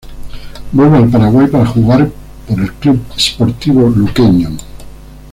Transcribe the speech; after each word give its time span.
Vuelve 0.71 0.97
al 0.97 1.09
Paraguay 1.09 1.45
para 1.45 1.67
jugar 1.67 2.09
por 2.47 2.59
el 2.59 2.73
Club 2.73 3.03
Sportivo 3.19 3.87
Luqueño. 3.87 4.49